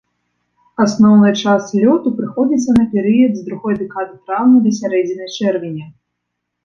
Асноўны 0.83 1.29
час 1.41 1.63
лёту 1.83 2.13
прыходзіцца 2.21 2.71
на 2.79 2.85
перыяд 2.95 3.31
з 3.39 3.47
другой 3.51 3.73
дэкады 3.85 4.13
траўня 4.25 4.59
да 4.67 4.71
сярэдзіны 4.79 5.25
чэрвеня. 5.37 5.85